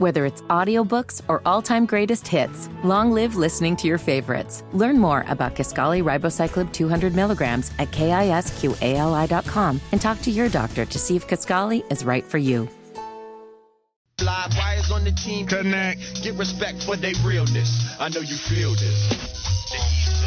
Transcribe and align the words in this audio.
Whether 0.00 0.24
it's 0.24 0.40
audiobooks 0.48 1.20
or 1.28 1.42
all-time 1.44 1.84
greatest 1.84 2.26
hits, 2.26 2.70
long 2.82 3.12
live 3.12 3.36
listening 3.36 3.76
to 3.76 3.86
your 3.86 3.98
favorites. 3.98 4.64
Learn 4.72 4.98
more 4.98 5.26
about 5.28 5.54
Kisqali 5.54 6.02
Ribociclib 6.02 6.72
200 6.72 7.14
milligrams 7.14 7.70
at 7.78 7.90
kisqali.com 7.90 9.80
and 9.92 10.00
talk 10.00 10.22
to 10.22 10.30
your 10.30 10.48
doctor 10.48 10.86
to 10.86 10.98
see 10.98 11.16
if 11.16 11.28
Kaskali 11.28 11.84
is 11.92 12.02
right 12.02 12.24
for 12.24 12.38
you. 12.38 12.66
Live 14.24 14.56
wires 14.56 14.90
on 14.90 15.04
the 15.04 15.12
team. 15.12 15.46
Connect. 15.46 16.00
Get 16.22 16.34
respect 16.38 16.82
for 16.84 16.96
their 16.96 17.12
realness. 17.22 17.94
I 18.00 18.08
know 18.08 18.20
you 18.20 18.36
feel 18.36 18.70
this. 18.70 20.19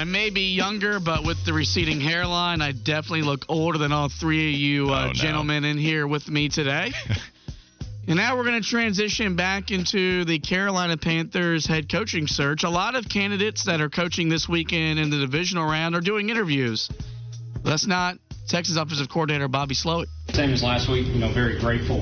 I 0.00 0.04
may 0.04 0.30
be 0.30 0.54
younger, 0.54 0.98
but 0.98 1.26
with 1.26 1.44
the 1.44 1.52
receding 1.52 2.00
hairline, 2.00 2.62
I 2.62 2.72
definitely 2.72 3.20
look 3.20 3.44
older 3.50 3.76
than 3.76 3.92
all 3.92 4.08
three 4.08 4.54
of 4.54 4.58
you 4.58 4.88
uh, 4.88 5.02
Oh, 5.02 5.06
no. 5.08 5.12
gentlemen 5.12 5.66
in 5.66 5.76
here 5.76 6.06
with 6.06 6.26
me 6.26 6.48
today. 6.48 6.90
and 8.08 8.16
now 8.16 8.34
we're 8.34 8.44
going 8.44 8.62
to 8.62 8.66
transition 8.66 9.36
back 9.36 9.70
into 9.70 10.24
the 10.24 10.38
Carolina 10.38 10.96
Panthers 10.96 11.66
head 11.66 11.90
coaching 11.92 12.26
search. 12.28 12.64
A 12.64 12.70
lot 12.70 12.94
of 12.94 13.10
candidates 13.10 13.66
that 13.66 13.82
are 13.82 13.90
coaching 13.90 14.30
this 14.30 14.48
weekend 14.48 14.98
in 14.98 15.10
the 15.10 15.18
divisional 15.18 15.66
round 15.66 15.94
are 15.94 16.00
doing 16.00 16.30
interviews. 16.30 16.88
That's 17.62 17.86
not 17.86 18.16
Texas 18.48 18.78
offensive 18.78 19.10
coordinator 19.10 19.48
Bobby 19.48 19.74
Slowik. 19.74 20.06
Same 20.32 20.54
as 20.54 20.62
last 20.62 20.88
week, 20.88 21.08
you 21.08 21.18
know, 21.18 21.30
very 21.30 21.60
grateful 21.60 22.00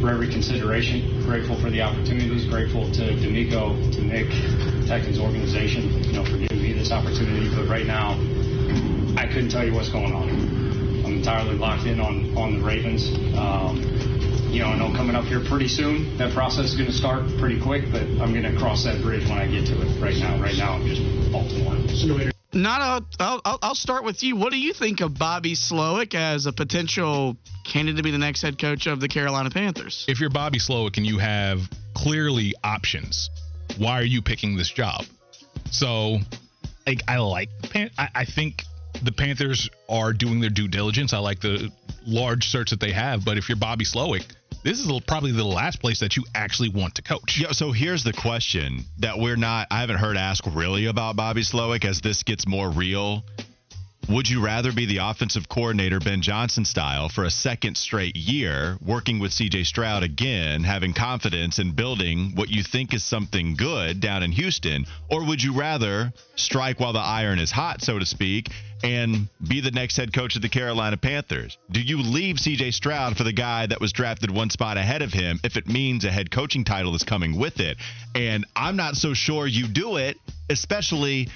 for 0.00 0.10
every 0.10 0.26
consideration, 0.32 1.22
grateful 1.22 1.54
for 1.60 1.70
the 1.70 1.82
opportunities, 1.82 2.44
grateful 2.46 2.90
to 2.90 3.02
DeMeco, 3.02 3.94
to 3.94 4.00
Nick, 4.02 4.26
Texans 4.86 5.18
organization, 5.18 6.02
you 6.04 6.12
know, 6.12 6.24
for 6.24 6.38
giving 6.38 6.62
me 6.62 6.72
this 6.72 6.92
opportunity. 6.92 7.48
But 7.54 7.68
right 7.68 7.86
now, 7.86 8.12
I 9.16 9.26
couldn't 9.26 9.50
tell 9.50 9.64
you 9.66 9.74
what's 9.74 9.90
going 9.90 10.12
on. 10.12 10.28
I'm 11.04 11.14
entirely 11.18 11.56
locked 11.56 11.86
in 11.86 12.00
on, 12.00 12.36
on 12.36 12.58
the 12.58 12.64
Ravens. 12.64 13.08
Um, 13.36 13.82
you 14.50 14.60
know, 14.62 14.68
I 14.68 14.76
know 14.78 14.94
coming 14.96 15.16
up 15.16 15.24
here 15.24 15.42
pretty 15.44 15.68
soon, 15.68 16.16
that 16.18 16.32
process 16.32 16.66
is 16.66 16.76
going 16.76 16.86
to 16.86 16.92
start 16.96 17.24
pretty 17.38 17.60
quick, 17.60 17.84
but 17.92 18.02
I'm 18.02 18.32
going 18.32 18.44
to 18.44 18.56
cross 18.58 18.84
that 18.84 19.02
bridge 19.02 19.28
when 19.28 19.38
I 19.38 19.46
get 19.46 19.66
to 19.66 19.74
it. 19.82 20.00
Right 20.00 20.16
now, 20.16 20.40
right 20.40 20.56
now, 20.56 20.72
I'm 20.74 20.86
just 20.86 21.02
Baltimore. 21.32 22.32
Not 22.52 22.80
a, 22.80 23.22
I'll, 23.22 23.40
I'll- 23.44 23.58
I'll 23.62 23.74
start 23.74 24.04
with 24.04 24.22
you. 24.22 24.36
What 24.36 24.50
do 24.52 24.58
you 24.58 24.72
think 24.72 25.00
of 25.00 25.18
Bobby 25.18 25.54
Slowik 25.54 26.14
as 26.14 26.46
a 26.46 26.52
potential 26.52 27.36
candidate 27.64 27.98
to 27.98 28.02
be 28.02 28.12
the 28.12 28.18
next 28.18 28.40
head 28.42 28.58
coach 28.58 28.86
of 28.86 29.00
the 29.00 29.08
Carolina 29.08 29.50
Panthers? 29.50 30.06
If 30.08 30.20
you're 30.20 30.30
Bobby 30.30 30.58
Slowik 30.58 30.96
and 30.96 31.04
you 31.06 31.18
have 31.18 31.60
clearly 31.94 32.54
options, 32.64 33.28
why 33.78 33.98
are 34.00 34.04
you 34.04 34.22
picking 34.22 34.56
this 34.56 34.70
job? 34.70 35.04
So, 35.70 36.18
like, 36.86 37.02
I 37.08 37.18
like 37.18 37.48
the 37.60 37.68
Pan- 37.68 37.90
I, 37.98 38.08
I 38.14 38.24
think 38.24 38.64
the 39.02 39.12
Panthers 39.12 39.68
are 39.88 40.12
doing 40.12 40.40
their 40.40 40.50
due 40.50 40.68
diligence. 40.68 41.12
I 41.12 41.18
like 41.18 41.40
the 41.40 41.70
large 42.06 42.48
search 42.48 42.70
that 42.70 42.80
they 42.80 42.92
have. 42.92 43.24
But 43.24 43.38
if 43.38 43.48
you're 43.48 43.56
Bobby 43.58 43.84
Slowik, 43.84 44.24
this 44.62 44.80
is 44.80 44.90
probably 45.06 45.32
the 45.32 45.44
last 45.44 45.80
place 45.80 46.00
that 46.00 46.16
you 46.16 46.24
actually 46.34 46.70
want 46.70 46.96
to 46.96 47.02
coach. 47.02 47.38
Yeah, 47.40 47.52
so 47.52 47.72
here's 47.72 48.04
the 48.04 48.12
question 48.12 48.84
that 48.98 49.18
we're 49.18 49.36
not 49.36 49.68
I 49.70 49.80
haven't 49.80 49.98
heard 49.98 50.16
asked 50.16 50.46
really 50.52 50.86
about 50.86 51.16
Bobby 51.16 51.42
Slowik 51.42 51.84
as 51.84 52.00
this 52.00 52.22
gets 52.22 52.46
more 52.46 52.70
real. 52.70 53.24
Would 54.08 54.30
you 54.30 54.40
rather 54.40 54.70
be 54.70 54.86
the 54.86 54.98
offensive 54.98 55.48
coordinator 55.48 55.98
Ben 55.98 56.22
Johnson 56.22 56.64
style 56.64 57.08
for 57.08 57.24
a 57.24 57.30
second 57.30 57.76
straight 57.76 58.14
year, 58.14 58.78
working 58.80 59.18
with 59.18 59.32
CJ 59.32 59.66
Stroud 59.66 60.04
again, 60.04 60.62
having 60.62 60.92
confidence 60.92 61.58
in 61.58 61.72
building 61.72 62.36
what 62.36 62.48
you 62.48 62.62
think 62.62 62.94
is 62.94 63.02
something 63.02 63.56
good 63.56 64.00
down 64.00 64.22
in 64.22 64.30
Houston, 64.30 64.86
or 65.10 65.26
would 65.26 65.42
you 65.42 65.52
rather 65.52 66.12
strike 66.36 66.78
while 66.78 66.92
the 66.92 67.00
iron 67.00 67.40
is 67.40 67.50
hot, 67.50 67.82
so 67.82 67.98
to 67.98 68.06
speak, 68.06 68.52
and 68.84 69.28
be 69.48 69.60
the 69.60 69.72
next 69.72 69.96
head 69.96 70.12
coach 70.12 70.36
of 70.36 70.42
the 70.42 70.48
Carolina 70.48 70.96
Panthers? 70.96 71.58
Do 71.72 71.80
you 71.80 72.00
leave 72.00 72.36
CJ 72.36 72.74
Stroud 72.74 73.16
for 73.16 73.24
the 73.24 73.32
guy 73.32 73.66
that 73.66 73.80
was 73.80 73.92
drafted 73.92 74.30
one 74.30 74.50
spot 74.50 74.76
ahead 74.76 75.02
of 75.02 75.12
him 75.12 75.40
if 75.42 75.56
it 75.56 75.66
means 75.66 76.04
a 76.04 76.12
head 76.12 76.30
coaching 76.30 76.62
title 76.62 76.94
is 76.94 77.02
coming 77.02 77.36
with 77.36 77.58
it? 77.58 77.76
And 78.14 78.46
I'm 78.54 78.76
not 78.76 78.94
so 78.94 79.14
sure 79.14 79.48
you 79.48 79.66
do 79.66 79.96
it, 79.96 80.16
especially 80.48 81.28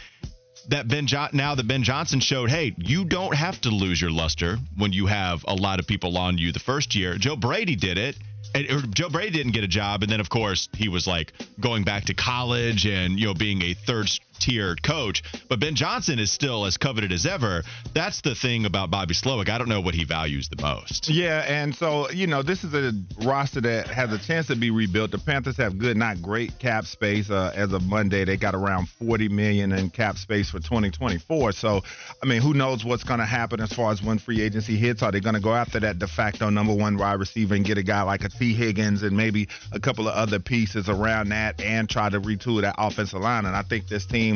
that 0.71 0.89
Ben 0.89 1.07
John 1.07 1.31
now 1.33 1.55
that 1.55 1.67
Ben 1.67 1.83
Johnson 1.83 2.21
showed, 2.21 2.51
hey, 2.51 2.75
you 2.79 3.05
don't 3.05 3.35
have 3.35 3.61
to 3.63 3.71
lose 3.71 4.01
your 4.01 4.11
luster 4.11 4.59
when 4.77 4.93
you 4.93 5.07
have 5.07 5.45
a 5.47 5.55
lot 5.55 5.79
of 5.79 5.87
people 5.87 6.17
on 6.17 6.39
you 6.39 6.53
the 6.53 6.61
first 6.61 6.95
year. 6.95 7.17
Joe 7.17 7.37
Brady 7.37 7.77
did 7.77 7.99
it. 7.99 8.17
And, 8.55 8.95
Joe 8.95 9.09
Brady 9.09 9.31
didn't 9.31 9.53
get 9.53 9.63
a 9.63 9.69
job, 9.69 10.03
and 10.03 10.11
then 10.11 10.19
of 10.19 10.29
course 10.29 10.69
he 10.75 10.89
was 10.89 11.07
like 11.07 11.33
going 11.61 11.85
back 11.85 12.07
to 12.07 12.15
college 12.15 12.87
and 12.87 13.19
you 13.19 13.27
know 13.27 13.35
being 13.35 13.63
a 13.63 13.75
third 13.75 14.09
tier 14.41 14.77
coach. 14.83 15.23
But 15.49 15.61
Ben 15.61 15.75
Johnson 15.75 16.19
is 16.19 16.33
still 16.33 16.67
as 16.67 16.77
coveted 16.77 17.13
as 17.13 17.27
ever. 17.27 17.63
That's 17.95 18.21
the 18.21 18.35
thing 18.35 18.65
about 18.65 18.91
Bobby 18.91 19.15
Slowik. 19.15 19.49
I 19.49 19.59
don't 19.59 19.69
know 19.69 19.81
what 19.81 19.95
he 19.95 20.05
values 20.05 20.49
the 20.49 20.61
most. 20.63 21.09
Yeah, 21.09 21.45
and 21.47 21.75
so 21.75 22.11
you 22.11 22.27
know 22.27 22.43
this 22.43 22.65
is 22.65 22.75
a 22.75 22.93
roster 23.25 23.61
that 23.63 23.89
has 23.89 24.13
a 24.13 24.19
chance 24.19 24.47
to 24.49 24.57
be 24.57 24.71
rebuilt. 24.71 25.11
The 25.11 25.19
Panthers 25.19 25.57
have 25.57 25.79
good, 25.79 25.97
not 25.97 26.23
great 26.23 26.59
cap 26.59 26.87
space. 26.87 27.31
Uh, 27.31 27.53
as 27.55 27.73
of 27.73 27.83
Monday, 27.85 28.25
they 28.25 28.37
got 28.37 28.55
around 28.55 28.89
40 28.89 29.29
million 29.29 29.73
in 29.73 29.91
cap 29.91 30.17
space 30.17 30.51
for 30.51 30.59
2024. 30.59 31.53
So, 31.53 31.83
I 32.23 32.27
mean, 32.27 32.41
who 32.41 32.55
knows 32.55 32.85
what's 32.85 33.05
going 33.05 33.21
to 33.21 33.27
happen 33.27 33.61
as 33.61 33.73
far 33.73 33.93
as 33.93 34.03
when 34.03 34.19
free 34.19 34.41
agency 34.41 34.77
hits? 34.77 35.03
Are 35.03 35.11
they 35.11 35.21
going 35.21 35.35
to 35.35 35.41
go 35.41 35.55
after 35.55 35.81
that 35.81 35.99
de 35.99 36.07
facto 36.07 36.51
number 36.51 36.75
one 36.75 36.97
wide 36.97 37.19
receiver 37.19 37.55
and 37.55 37.65
get 37.65 37.79
a 37.79 37.83
guy 37.83 38.03
like 38.03 38.25
a 38.25 38.29
Tee 38.29 38.55
Higgins 38.55 39.03
and 39.03 39.17
maybe 39.17 39.49
a 39.73 39.81
couple 39.81 40.09
of 40.09 40.15
other 40.15 40.39
pieces 40.39 40.89
around 40.89 41.31
that 41.31 41.61
and 41.61 41.89
try 41.89 42.09
to 42.09 42.21
retool 42.21 42.61
that 42.61 42.77
offensive 42.79 43.21
line? 43.21 43.47
And 43.47 43.57
I 43.57 43.63
think 43.63 43.89
this 43.89 44.07
team 44.07 44.30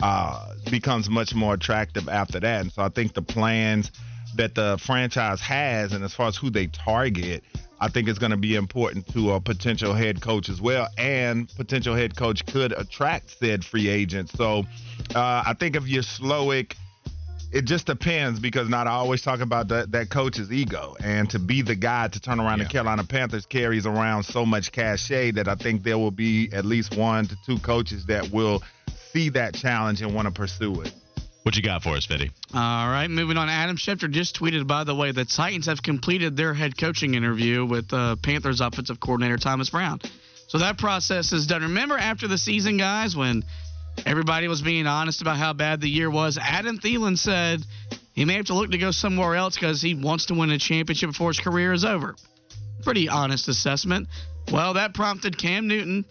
uh, 0.00 0.54
becomes 0.70 1.10
much 1.10 1.34
more 1.34 1.54
attractive 1.54 2.08
after 2.08 2.40
that. 2.40 2.60
And 2.62 2.72
so 2.72 2.82
I 2.82 2.88
think 2.88 3.14
the 3.14 3.22
plans 3.22 3.90
that 4.36 4.54
the 4.54 4.78
franchise 4.78 5.40
has, 5.40 5.92
and 5.92 6.04
as 6.04 6.14
far 6.14 6.28
as 6.28 6.36
who 6.36 6.50
they 6.50 6.66
target, 6.66 7.44
I 7.80 7.88
think 7.88 8.08
it's 8.08 8.18
going 8.18 8.30
to 8.30 8.36
be 8.36 8.54
important 8.54 9.06
to 9.12 9.32
a 9.32 9.40
potential 9.40 9.94
head 9.94 10.20
coach 10.20 10.48
as 10.48 10.60
well. 10.60 10.88
And 10.96 11.48
potential 11.56 11.94
head 11.94 12.16
coach 12.16 12.46
could 12.46 12.72
attract 12.72 13.38
said 13.38 13.64
free 13.64 13.88
agents. 13.88 14.32
So 14.32 14.64
uh, 15.14 15.42
I 15.46 15.54
think 15.58 15.76
if 15.76 15.86
you're 15.86 16.02
Slowik, 16.02 16.74
it 17.52 17.66
just 17.66 17.86
depends 17.86 18.40
because 18.40 18.68
not 18.68 18.88
I 18.88 18.90
always 18.90 19.22
talk 19.22 19.40
about 19.40 19.68
that 19.68 19.92
that 19.92 20.10
coach's 20.10 20.50
ego 20.50 20.96
and 21.04 21.30
to 21.30 21.38
be 21.38 21.62
the 21.62 21.76
guy 21.76 22.08
to 22.08 22.20
turn 22.20 22.40
around 22.40 22.58
the 22.58 22.64
Carolina 22.64 23.04
Panthers 23.04 23.46
carries 23.46 23.86
around 23.86 24.24
so 24.24 24.44
much 24.44 24.72
cachet 24.72 25.30
that 25.32 25.46
I 25.46 25.54
think 25.54 25.84
there 25.84 25.96
will 25.96 26.10
be 26.10 26.48
at 26.52 26.64
least 26.64 26.96
one 26.96 27.26
to 27.26 27.36
two 27.46 27.60
coaches 27.60 28.06
that 28.06 28.30
will 28.32 28.60
see 29.14 29.30
that 29.30 29.54
challenge 29.54 30.02
and 30.02 30.14
want 30.14 30.26
to 30.26 30.34
pursue 30.34 30.82
it. 30.82 30.92
What 31.44 31.56
you 31.56 31.62
got 31.62 31.82
for 31.82 31.90
us, 31.90 32.06
Fitty? 32.06 32.30
All 32.54 32.88
right, 32.88 33.08
moving 33.08 33.36
on. 33.36 33.48
Adam 33.48 33.76
Schefter 33.76 34.10
just 34.10 34.38
tweeted, 34.38 34.66
by 34.66 34.84
the 34.84 34.94
way, 34.94 35.12
the 35.12 35.24
Titans 35.24 35.66
have 35.66 35.82
completed 35.82 36.36
their 36.36 36.54
head 36.54 36.76
coaching 36.76 37.14
interview 37.14 37.64
with 37.64 37.92
uh, 37.92 38.16
Panthers 38.22 38.60
offensive 38.60 38.98
coordinator 38.98 39.36
Thomas 39.36 39.70
Brown. 39.70 40.00
So 40.48 40.58
that 40.58 40.78
process 40.78 41.32
is 41.32 41.46
done. 41.46 41.62
Remember 41.62 41.98
after 41.98 42.28
the 42.28 42.38
season, 42.38 42.78
guys, 42.78 43.14
when 43.14 43.44
everybody 44.06 44.48
was 44.48 44.62
being 44.62 44.86
honest 44.86 45.20
about 45.20 45.36
how 45.36 45.52
bad 45.52 45.80
the 45.80 45.88
year 45.88 46.10
was, 46.10 46.38
Adam 46.40 46.78
Thielen 46.78 47.18
said 47.18 47.60
he 48.14 48.24
may 48.24 48.34
have 48.34 48.46
to 48.46 48.54
look 48.54 48.70
to 48.70 48.78
go 48.78 48.90
somewhere 48.90 49.36
else 49.36 49.54
because 49.54 49.82
he 49.82 49.94
wants 49.94 50.26
to 50.26 50.34
win 50.34 50.50
a 50.50 50.58
championship 50.58 51.10
before 51.10 51.28
his 51.28 51.40
career 51.40 51.74
is 51.74 51.84
over. 51.84 52.16
Pretty 52.82 53.08
honest 53.08 53.48
assessment. 53.48 54.08
Well, 54.50 54.74
that 54.74 54.94
prompted 54.94 55.36
Cam 55.36 55.68
Newton 55.68 56.06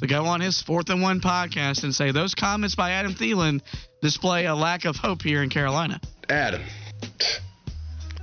to 0.00 0.06
go 0.06 0.24
on 0.24 0.40
his 0.40 0.60
fourth 0.62 0.90
and 0.90 1.02
one 1.02 1.20
podcast 1.20 1.84
and 1.84 1.94
say 1.94 2.12
those 2.12 2.34
comments 2.34 2.74
by 2.74 2.92
Adam 2.92 3.14
Thielen 3.14 3.60
display 4.02 4.46
a 4.46 4.54
lack 4.54 4.84
of 4.84 4.96
hope 4.96 5.22
here 5.22 5.42
in 5.42 5.50
Carolina. 5.50 6.00
Adam, 6.28 6.62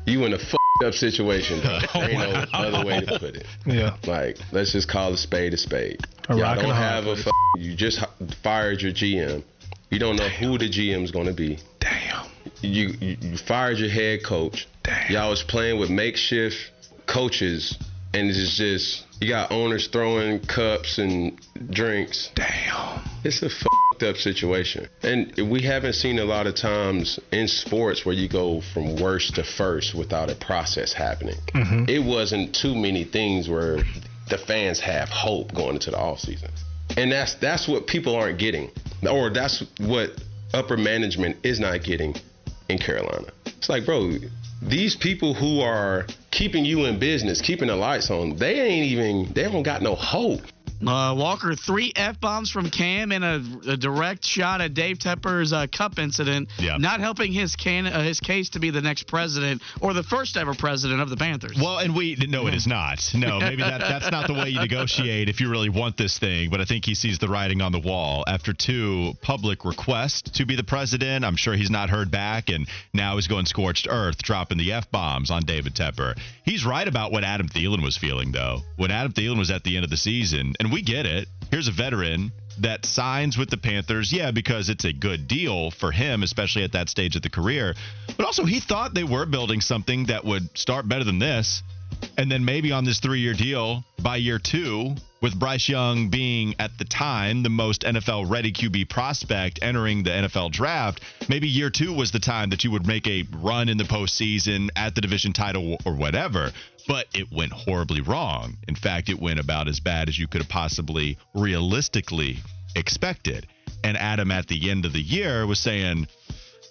you 0.06 0.26
in 0.26 0.34
a 0.34 0.38
f- 0.38 0.56
up 0.86 0.94
situation. 0.94 1.62
Dog. 1.62 1.84
Ain't 1.96 2.14
no 2.14 2.46
oh, 2.54 2.58
other 2.58 2.86
way 2.86 3.02
to 3.02 3.20
put 3.20 3.36
it. 3.36 3.46
Yeah. 3.66 3.98
Like, 4.06 4.38
let's 4.52 4.72
just 4.72 4.88
call 4.88 5.14
a 5.14 5.18
spade 5.18 5.54
a 5.54 5.58
spade. 5.58 6.00
A 6.30 6.36
Y'all 6.36 6.56
don't 6.56 6.72
a 6.72 6.76
have 6.76 7.06
hard 7.06 7.20
a. 7.20 7.24
place. 7.24 7.28
F- 7.28 7.62
you 7.62 7.76
just 7.76 8.04
fired 8.44 8.82
your 8.82 8.92
GM. 8.92 9.44
You 9.90 10.00
don't 10.00 10.16
know 10.16 10.28
who 10.28 10.58
the 10.58 10.70
GM's 10.70 11.12
going 11.12 11.28
to 11.28 11.34
be. 11.34 11.60
Damn. 11.80 12.28
You, 12.62 12.94
you 13.00 13.18
you 13.22 13.38
fired 13.38 13.78
your 13.78 13.90
head 13.90 14.24
coach. 14.24 14.68
Damn. 14.84 15.12
Y'all 15.12 15.30
was 15.30 15.44
playing 15.44 15.80
with 15.80 15.90
makeshift 15.90 16.56
coaches, 17.08 17.78
and 18.14 18.30
it's 18.30 18.58
just 18.58 19.07
you 19.20 19.30
got 19.30 19.52
owners 19.52 19.88
throwing 19.88 20.40
cups 20.40 20.98
and 20.98 21.40
drinks. 21.70 22.30
Damn. 22.36 23.02
It's 23.24 23.42
a 23.42 23.50
fucked 23.50 24.04
up 24.04 24.18
situation. 24.18 24.88
And 25.02 25.50
we 25.50 25.62
haven't 25.62 25.94
seen 25.94 26.20
a 26.20 26.26
lot 26.26 26.48
of 26.48 26.56
times 26.56 27.20
in 27.32 27.48
sports 27.48 28.06
where 28.06 28.16
you 28.16 28.30
go 28.30 28.62
from 28.74 29.02
worst 29.02 29.36
to 29.36 29.44
first 29.44 29.96
without 29.96 30.30
a 30.30 30.36
process 30.36 30.94
happening. 30.94 31.38
Mm-hmm. 31.54 31.86
It 31.90 32.04
wasn't 32.04 32.54
too 32.56 32.76
many 32.76 33.04
things 33.04 33.50
where 33.50 33.78
the 34.30 34.38
fans 34.38 34.80
have 34.82 35.10
hope 35.10 35.54
going 35.54 35.76
into 35.76 35.92
the 35.92 35.98
offseason. 35.98 36.52
And 36.96 37.12
that's 37.12 37.36
that's 37.36 37.68
what 37.68 37.88
people 37.88 38.16
aren't 38.16 38.40
getting. 38.40 38.72
Or 39.10 39.30
that's 39.30 39.64
what 39.80 40.12
upper 40.54 40.78
management 40.78 41.38
is 41.44 41.60
not 41.60 41.84
getting 41.84 42.16
in 42.70 42.78
Carolina. 42.78 43.32
It's 43.46 43.70
like, 43.70 43.86
bro, 43.86 44.14
these 44.62 44.96
people 44.96 45.34
who 45.34 45.62
are 45.62 46.06
keeping 46.32 46.66
you 46.66 46.86
in 46.86 47.00
business, 47.00 47.42
keeping 47.42 47.68
the 47.68 47.76
lights 47.76 48.10
on, 48.12 48.38
they 48.38 48.60
ain't 48.60 48.86
even 48.86 49.34
they 49.34 49.44
don't 49.44 49.64
got 49.64 49.82
no 49.82 49.96
hope. 49.96 50.42
Uh, 50.86 51.16
Walker, 51.18 51.56
three 51.56 51.92
F 51.96 52.20
bombs 52.20 52.52
from 52.52 52.70
Cam 52.70 53.12
and 53.12 53.24
a, 53.24 53.72
a 53.72 53.78
direct 53.78 54.24
shot 54.24 54.62
at 54.62 54.74
Dave 54.74 54.98
Tepper's 55.00 55.52
uh, 55.52 55.66
cup 55.76 55.98
incident, 55.98 56.50
Yeah. 56.60 56.78
not 56.78 57.00
helping 57.00 57.32
his 57.34 57.56
can 57.56 57.88
uh, 57.88 58.04
his 58.04 58.20
case 58.20 58.50
to 58.52 58.60
be 58.60 58.70
the 58.70 58.82
next 58.82 59.08
president 59.08 59.62
or 59.82 59.94
the 59.94 60.04
first 60.04 60.38
ever 60.38 60.54
president 60.54 61.02
of 61.02 61.10
the 61.10 61.18
Panthers. 61.18 61.58
Well, 61.60 61.80
and 61.80 61.96
we 61.96 62.16
no, 62.28 62.48
it 62.48 62.54
is 62.54 62.68
not. 62.68 63.00
No, 63.16 63.40
maybe 63.40 63.64
that 63.64 63.80
that's 63.82 64.12
not 64.12 64.28
the 64.28 64.34
way 64.34 64.50
you 64.50 64.60
negotiate 64.60 65.30
if 65.30 65.40
you 65.42 65.50
really 65.50 65.70
want 65.70 65.98
this 65.98 66.20
thing. 66.20 66.50
But 66.50 66.62
I 66.62 66.66
think 66.66 66.86
he 66.86 66.94
sees 66.96 67.18
the 67.20 67.28
writing 67.28 67.62
on 67.62 67.72
the 67.72 67.80
wall 67.80 68.24
after 68.28 68.54
two 68.54 69.14
public 69.22 69.66
requests 69.66 70.30
to 70.38 70.46
be 70.46 70.56
the 70.56 70.64
president. 70.64 71.26
I'm 71.26 71.36
sure 71.38 71.56
he's 71.56 71.72
not 71.72 71.90
heard 71.90 72.12
back, 72.12 72.50
and 72.50 72.68
now 72.94 73.16
he's 73.16 73.28
going 73.28 73.46
scorched 73.46 73.88
earth, 73.90 74.22
dropping 74.22 74.58
the 74.60 74.74
f 74.74 74.92
bombs 74.92 75.32
on 75.32 75.44
David 75.44 75.74
Tepper. 75.74 76.16
He's 76.44 76.66
right 76.66 76.88
about 76.88 77.12
what 77.12 77.24
Adam 77.24 77.48
Thielen 77.50 77.82
was 77.84 77.98
feeling, 77.98 78.32
though. 78.32 78.60
When 78.76 78.92
Adam 78.92 79.12
Thielen 79.12 79.38
was 79.38 79.50
at 79.50 79.64
the 79.64 79.76
end 79.76 79.84
of 79.84 79.90
the 79.90 79.98
season, 79.98 80.54
and 80.60 80.67
we 80.72 80.82
get 80.82 81.06
it. 81.06 81.28
Here's 81.52 81.68
a 81.68 81.72
veteran 81.72 82.32
that 82.60 82.86
signs 82.86 83.38
with 83.38 83.50
the 83.50 83.58
Panthers, 83.58 84.12
yeah, 84.12 84.32
because 84.32 84.70
it's 84.70 84.86
a 84.86 84.94
good 84.94 85.28
deal 85.28 85.72
for 85.72 85.92
him, 85.92 86.24
especially 86.24 86.64
at 86.64 86.72
that 86.72 86.90
stage 86.90 87.16
of 87.16 87.22
the 87.22 87.30
career. 87.30 87.76
But 88.18 88.26
also, 88.26 88.46
he 88.46 88.60
thought 88.60 88.94
they 88.94 89.04
were 89.04 89.26
building 89.26 89.62
something 89.62 90.06
that 90.06 90.26
would 90.26 90.58
start 90.58 90.88
better 90.88 91.04
than 91.04 91.20
this. 91.20 91.62
And 92.18 92.32
then 92.32 92.44
maybe 92.44 92.72
on 92.72 92.84
this 92.84 93.00
three 93.00 93.20
year 93.20 93.34
deal, 93.34 93.84
by 94.02 94.18
year 94.18 94.40
two, 94.40 94.96
with 95.22 95.38
Bryce 95.38 95.68
Young 95.68 96.10
being 96.10 96.56
at 96.60 96.78
the 96.78 96.86
time 96.86 97.44
the 97.44 97.50
most 97.50 97.82
NFL 97.82 98.30
ready 98.30 98.52
QB 98.52 98.90
prospect 98.90 99.60
entering 99.62 100.04
the 100.04 100.12
NFL 100.12 100.52
draft, 100.52 101.02
maybe 101.30 101.48
year 101.48 101.70
two 101.70 101.94
was 101.94 102.12
the 102.12 102.20
time 102.20 102.50
that 102.50 102.64
you 102.64 102.72
would 102.72 102.88
make 102.88 103.08
a 103.08 103.24
run 103.34 103.70
in 103.70 103.78
the 103.78 103.84
postseason 103.84 104.70
at 104.76 104.96
the 104.96 105.02
division 105.02 105.34
title 105.34 105.78
or 105.86 105.94
whatever. 105.94 106.52
But 106.88 107.08
it 107.14 107.32
went 107.32 107.52
horribly 107.52 108.02
wrong. 108.02 108.58
In 108.68 108.76
fact, 108.76 109.10
it 109.10 109.20
went 109.20 109.40
about 109.40 109.68
as 109.68 109.80
bad 109.80 110.08
as 110.08 110.18
you 110.18 110.28
could 110.28 110.42
have 110.42 110.50
possibly 110.50 111.18
realistically 111.34 112.38
expected. 112.76 113.48
And 113.84 113.98
Adam 113.98 114.32
at 114.32 114.48
the 114.48 114.70
end 114.70 114.86
of 114.86 114.94
the 114.94 115.02
year 115.02 115.46
was 115.46 115.60
saying, 115.60 116.08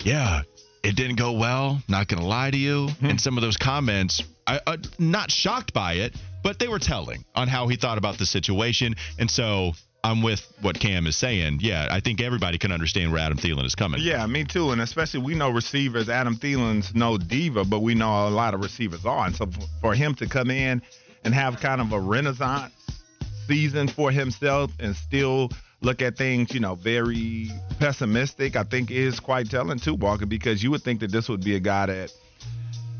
yeah, 0.03 0.43
it 0.83 0.97
didn't 0.97 1.17
go 1.17 1.33
well. 1.33 1.83
Not 1.89 2.09
going 2.09 2.21
to 2.21 2.27
lie 2.27 2.51
to 2.51 2.57
you. 2.57 2.89
Hmm. 2.89 3.07
And 3.07 3.21
some 3.21 3.37
of 3.37 3.43
those 3.43 3.57
comments, 3.57 4.23
I, 4.47 4.61
I, 4.67 4.77
not 4.99 5.31
shocked 5.31 5.73
by 5.73 5.95
it, 5.95 6.15
but 6.43 6.59
they 6.59 6.69
were 6.69 6.79
telling 6.79 7.25
on 7.35 7.49
how 7.49 7.69
he 7.69 7.77
thought 7.77 7.99
about 7.99 8.19
the 8.19 8.27
situation. 8.27 8.95
And 9.19 9.31
so 9.31 9.73
I'm 10.05 10.23
with 10.23 10.47
what 10.61 10.79
Cam 10.79 11.07
is 11.07 11.17
saying. 11.17 11.59
Yeah, 11.61 11.89
I 11.91 12.01
think 12.01 12.21
everybody 12.21 12.59
can 12.59 12.71
understand 12.71 13.11
where 13.11 13.21
Adam 13.21 13.39
Thielen 13.39 13.65
is 13.65 13.75
coming. 13.75 14.01
Yeah, 14.03 14.25
me 14.27 14.45
too. 14.45 14.71
And 14.71 14.81
especially 14.81 15.21
we 15.21 15.35
know 15.35 15.51
receivers. 15.51 16.09
Adam 16.09 16.37
Thielen's 16.37 16.95
no 16.95 17.19
diva, 17.19 17.65
but 17.65 17.81
we 17.81 17.95
know 17.95 18.29
a 18.29 18.31
lot 18.31 18.55
of 18.55 18.61
receivers 18.61 19.05
are. 19.05 19.27
And 19.27 19.35
so 19.35 19.49
for 19.81 19.95
him 19.95 20.15
to 20.17 20.29
come 20.29 20.51
in 20.51 20.81
and 21.25 21.35
have 21.35 21.59
kind 21.59 21.81
of 21.81 21.93
a 21.93 21.99
renaissance 21.99 22.73
season 23.49 23.89
for 23.89 24.13
himself 24.13 24.71
and 24.79 24.95
still 24.95 25.51
look 25.81 26.03
at 26.03 26.17
things, 26.17 26.55
you 26.55 26.61
know, 26.61 26.77
very 26.77 27.51
pessimistic, 27.81 28.55
I 28.57 28.63
think 28.63 28.91
is 28.91 29.19
quite 29.19 29.51
telling 29.51 29.79
too, 29.79 29.95
Walker, 29.95 30.27
because 30.27 30.63
you 30.63 30.71
would 30.71 30.83
think 30.83 31.01
that 31.01 31.11
this 31.11 31.29
would 31.29 31.43
be 31.45 31.57
a 31.57 31.61
guy 31.61 31.87
that 31.87 32.13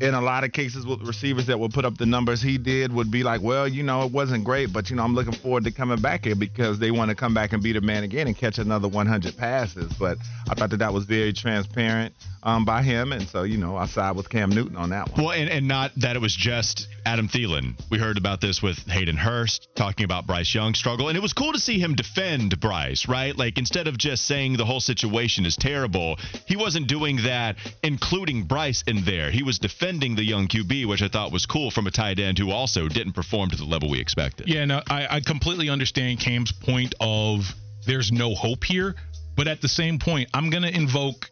in 0.01 0.13
a 0.13 0.21
lot 0.21 0.43
of 0.43 0.51
cases 0.51 0.85
with 0.85 1.01
receivers 1.01 1.47
that 1.47 1.59
would 1.59 1.73
put 1.73 1.85
up 1.85 1.97
the 1.97 2.05
numbers 2.05 2.41
he 2.41 2.57
did 2.57 2.93
would 2.93 3.09
be 3.09 3.23
like, 3.23 3.41
well, 3.41 3.67
you 3.67 3.83
know, 3.83 4.03
it 4.03 4.11
wasn't 4.11 4.43
great, 4.43 4.71
but 4.71 4.89
you 4.89 4.95
know, 4.95 5.03
I'm 5.03 5.15
looking 5.15 5.33
forward 5.33 5.63
to 5.63 5.71
coming 5.71 5.99
back 5.99 6.25
here 6.25 6.35
because 6.35 6.79
they 6.79 6.91
want 6.91 7.09
to 7.09 7.15
come 7.15 7.33
back 7.33 7.53
and 7.53 7.63
be 7.63 7.73
the 7.73 7.81
man 7.81 8.03
again 8.03 8.27
and 8.27 8.37
catch 8.37 8.57
another 8.57 8.87
100 8.87 9.37
passes. 9.37 9.91
But 9.93 10.17
I 10.49 10.55
thought 10.55 10.69
that 10.69 10.77
that 10.77 10.93
was 10.93 11.05
very 11.05 11.33
transparent 11.33 12.13
um, 12.43 12.65
by 12.65 12.83
him, 12.83 13.11
and 13.11 13.27
so 13.27 13.43
you 13.43 13.57
know, 13.57 13.75
I 13.75 13.87
side 13.87 14.15
with 14.15 14.29
Cam 14.29 14.49
Newton 14.49 14.77
on 14.77 14.89
that 14.91 15.11
one. 15.11 15.23
Well, 15.23 15.33
and, 15.33 15.49
and 15.49 15.67
not 15.67 15.91
that 15.97 16.15
it 16.15 16.19
was 16.19 16.35
just 16.35 16.87
Adam 17.07 17.29
Thielen. 17.29 17.73
We 17.89 17.99
heard 17.99 18.17
about 18.17 18.41
this 18.41 18.61
with 18.61 18.85
Hayden 18.85 19.15
Hurst 19.15 19.69
talking 19.75 20.03
about 20.03 20.27
Bryce 20.27 20.53
Young's 20.53 20.77
struggle, 20.77 21.07
and 21.07 21.17
it 21.17 21.21
was 21.21 21.31
cool 21.31 21.53
to 21.53 21.59
see 21.59 21.79
him 21.79 21.95
defend 21.95 22.59
Bryce, 22.59 23.07
right? 23.07 23.33
Like 23.33 23.57
instead 23.57 23.87
of 23.87 23.97
just 23.97 24.25
saying 24.25 24.57
the 24.57 24.65
whole 24.65 24.81
situation 24.81 25.45
is 25.45 25.55
terrible, 25.55 26.19
he 26.47 26.57
wasn't 26.57 26.87
doing 26.87 27.23
that, 27.23 27.55
including 27.81 28.43
Bryce 28.43 28.83
in 28.87 29.05
there. 29.05 29.31
He 29.31 29.41
was 29.41 29.57
defending 29.57 30.17
the 30.17 30.23
young 30.23 30.49
QB, 30.49 30.85
which 30.85 31.01
I 31.01 31.07
thought 31.07 31.31
was 31.31 31.45
cool 31.45 31.71
from 31.71 31.87
a 31.87 31.91
tight 31.91 32.19
end 32.19 32.39
who 32.39 32.51
also 32.51 32.89
didn't 32.89 33.13
perform 33.13 33.51
to 33.51 33.55
the 33.55 33.63
level 33.63 33.89
we 33.89 34.01
expected. 34.01 34.49
Yeah, 34.49 34.65
no, 34.65 34.81
I, 34.89 35.07
I 35.09 35.21
completely 35.21 35.69
understand 35.69 36.19
Cam's 36.19 36.51
point 36.51 36.93
of 36.99 37.55
there's 37.85 38.11
no 38.11 38.35
hope 38.35 38.65
here, 38.65 38.95
but 39.37 39.47
at 39.47 39.61
the 39.61 39.69
same 39.69 39.97
point, 39.97 40.29
I'm 40.33 40.49
gonna 40.49 40.67
invoke 40.67 41.29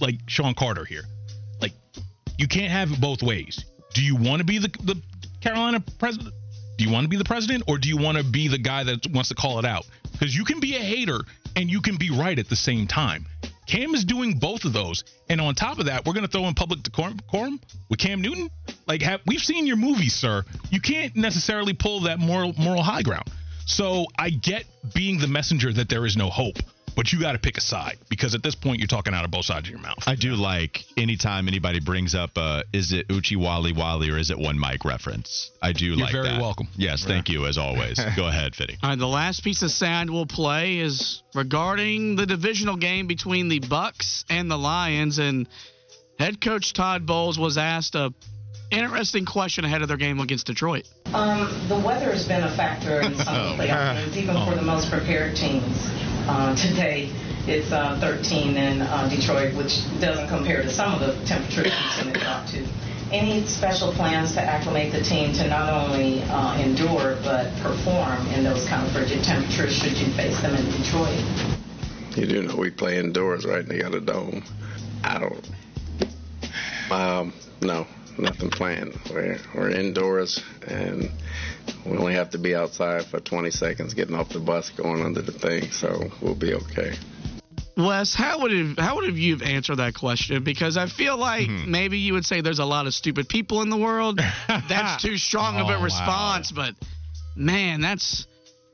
like 0.00 0.20
Shawn 0.26 0.54
Carter 0.54 0.86
here. 0.86 1.02
Like, 1.60 1.72
you 2.38 2.48
can't 2.48 2.72
have 2.72 2.92
it 2.92 2.98
both 2.98 3.22
ways. 3.22 3.62
Do 3.92 4.02
you 4.02 4.16
want 4.16 4.40
to 4.40 4.44
be 4.44 4.58
the 4.58 4.68
the 4.84 5.02
Carolina 5.48 5.82
president? 5.98 6.34
Do 6.76 6.84
you 6.84 6.90
want 6.90 7.04
to 7.04 7.08
be 7.08 7.16
the 7.16 7.24
president, 7.24 7.64
or 7.68 7.78
do 7.78 7.88
you 7.88 7.96
want 7.96 8.18
to 8.18 8.24
be 8.24 8.48
the 8.48 8.58
guy 8.58 8.84
that 8.84 9.06
wants 9.12 9.30
to 9.30 9.34
call 9.34 9.58
it 9.58 9.64
out? 9.64 9.86
Because 10.12 10.36
you 10.36 10.44
can 10.44 10.60
be 10.60 10.76
a 10.76 10.78
hater 10.78 11.20
and 11.56 11.70
you 11.70 11.80
can 11.80 11.96
be 11.96 12.10
right 12.10 12.38
at 12.38 12.50
the 12.50 12.56
same 12.56 12.86
time. 12.86 13.24
Cam 13.66 13.94
is 13.94 14.04
doing 14.04 14.38
both 14.38 14.66
of 14.66 14.74
those, 14.74 15.04
and 15.30 15.40
on 15.40 15.54
top 15.54 15.78
of 15.78 15.86
that, 15.86 16.04
we're 16.04 16.12
gonna 16.12 16.28
throw 16.28 16.46
in 16.48 16.54
public 16.54 16.82
decorum 16.82 17.60
with 17.88 17.98
Cam 17.98 18.20
Newton. 18.20 18.50
Like, 18.86 19.00
have, 19.00 19.22
we've 19.26 19.40
seen 19.40 19.66
your 19.66 19.76
movies, 19.76 20.12
sir. 20.14 20.44
You 20.70 20.82
can't 20.82 21.16
necessarily 21.16 21.72
pull 21.72 22.00
that 22.00 22.18
moral 22.18 22.52
moral 22.58 22.82
high 22.82 23.02
ground. 23.02 23.30
So 23.64 24.04
I 24.18 24.28
get 24.28 24.66
being 24.94 25.18
the 25.18 25.28
messenger 25.28 25.72
that 25.72 25.88
there 25.88 26.04
is 26.04 26.14
no 26.14 26.28
hope, 26.28 26.58
but 26.98 27.12
you 27.12 27.20
got 27.20 27.30
to 27.30 27.38
pick 27.38 27.56
a 27.56 27.60
side 27.60 27.96
because 28.10 28.34
at 28.34 28.42
this 28.42 28.56
point 28.56 28.80
you're 28.80 28.88
talking 28.88 29.14
out 29.14 29.24
of 29.24 29.30
both 29.30 29.44
sides 29.44 29.68
of 29.68 29.70
your 29.70 29.80
mouth. 29.80 30.02
I 30.04 30.16
do 30.16 30.30
like 30.30 30.82
anytime 30.96 31.46
anybody 31.46 31.78
brings 31.78 32.12
up 32.12 32.30
uh, 32.34 32.64
is 32.72 32.92
it 32.92 33.06
Oochie 33.06 33.36
Wally 33.36 33.72
Wally 33.72 34.10
or 34.10 34.18
is 34.18 34.32
it 34.32 34.38
one 34.38 34.58
mic 34.58 34.84
reference. 34.84 35.52
I 35.62 35.72
do 35.72 35.84
You're 35.84 35.98
like 35.98 36.12
very 36.12 36.30
that. 36.30 36.40
welcome. 36.40 36.66
Yes, 36.74 37.04
thank 37.04 37.28
you 37.28 37.46
as 37.46 37.56
always. 37.56 38.00
Go 38.16 38.26
ahead, 38.26 38.56
Fitty. 38.56 38.78
All 38.82 38.90
right, 38.90 38.98
the 38.98 39.06
last 39.06 39.44
piece 39.44 39.62
of 39.62 39.70
sound 39.70 40.10
we'll 40.10 40.26
play 40.26 40.80
is 40.80 41.22
regarding 41.36 42.16
the 42.16 42.26
divisional 42.26 42.76
game 42.76 43.06
between 43.06 43.48
the 43.48 43.60
Bucks 43.60 44.24
and 44.28 44.50
the 44.50 44.58
Lions, 44.58 45.20
and 45.20 45.48
head 46.18 46.40
coach 46.40 46.72
Todd 46.72 47.06
Bowles 47.06 47.38
was 47.38 47.58
asked 47.58 47.94
a 47.94 48.12
interesting 48.72 49.24
question 49.24 49.64
ahead 49.64 49.82
of 49.82 49.88
their 49.88 49.96
game 49.96 50.18
against 50.18 50.46
Detroit. 50.46 50.88
Um, 51.14 51.64
the 51.68 51.78
weather 51.78 52.10
has 52.10 52.26
been 52.26 52.42
a 52.42 52.56
factor 52.56 53.00
in 53.00 53.14
some 53.14 53.34
of 53.34 53.56
the 53.56 53.62
playoff 53.62 54.04
games, 54.04 54.16
even 54.16 54.34
for 54.44 54.56
the 54.56 54.62
most 54.62 54.90
prepared 54.90 55.36
teams. 55.36 56.07
Uh, 56.28 56.54
today, 56.56 57.10
it's 57.46 57.72
uh, 57.72 57.98
13 58.00 58.54
in 58.54 58.82
uh, 58.82 59.08
Detroit, 59.08 59.56
which 59.56 59.80
doesn't 59.98 60.28
compare 60.28 60.60
to 60.60 60.70
some 60.70 60.92
of 60.92 61.00
the 61.00 61.24
temperatures 61.24 61.72
seen 61.96 62.08
it 62.08 62.20
drop 62.20 62.46
to. 62.48 62.68
Any 63.10 63.46
special 63.46 63.94
plans 63.94 64.34
to 64.34 64.42
acclimate 64.42 64.92
the 64.92 65.00
team 65.00 65.32
to 65.32 65.48
not 65.48 65.72
only 65.72 66.22
uh, 66.24 66.60
endure 66.60 67.16
but 67.24 67.50
perform 67.62 68.26
in 68.36 68.44
those 68.44 68.68
kind 68.68 68.86
of 68.86 68.92
frigid 68.92 69.24
temperatures 69.24 69.72
should 69.72 69.96
you 69.96 70.12
face 70.12 70.38
them 70.42 70.54
in 70.54 70.66
Detroit? 70.66 71.18
You 72.14 72.26
do 72.26 72.42
know 72.42 72.56
we 72.56 72.70
play 72.72 72.98
indoors, 72.98 73.46
right? 73.46 73.66
They 73.66 73.78
got 73.78 73.94
a 73.94 74.00
dome. 74.00 74.44
I 75.02 75.18
don't. 75.18 75.50
Um, 76.90 77.32
no, 77.62 77.86
nothing 78.18 78.50
planned. 78.50 78.94
We're 79.10 79.38
we're 79.54 79.70
indoors, 79.70 80.42
and 80.66 81.10
we 81.86 81.96
only 81.96 82.14
have 82.14 82.30
to 82.30 82.38
be 82.38 82.54
outside 82.54 83.06
for 83.06 83.20
20 83.20 83.50
seconds, 83.50 83.94
getting 83.94 84.14
off 84.14 84.30
the 84.30 84.40
bus, 84.40 84.70
going 84.70 85.02
under 85.02 85.22
the 85.22 85.32
thing. 85.32 85.70
So 85.70 86.10
we'll 86.20 86.34
be 86.34 86.54
okay. 86.54 86.94
Wes, 87.76 88.12
how 88.12 88.40
would 88.40 88.50
have, 88.50 88.76
how 88.76 88.96
would 88.96 89.06
have 89.06 89.16
you 89.16 89.34
have 89.36 89.42
answered 89.42 89.76
that 89.76 89.94
question? 89.94 90.42
Because 90.42 90.76
I 90.76 90.86
feel 90.86 91.16
like 91.16 91.48
Mm-hmm. 91.48 91.70
maybe 91.70 91.98
you 91.98 92.12
would 92.14 92.24
say 92.24 92.40
there's 92.40 92.58
a 92.58 92.64
lot 92.64 92.86
of 92.88 92.94
stupid 92.94 93.28
people 93.28 93.62
in 93.62 93.70
the 93.70 93.76
world. 93.76 94.18
That's 94.68 95.00
too 95.00 95.16
strong 95.16 95.56
of 95.60 95.66
Oh, 95.68 95.74
a 95.74 95.78
wow. 95.78 95.84
response, 95.84 96.50
but 96.50 96.74
man, 97.36 97.80
that's 97.80 98.26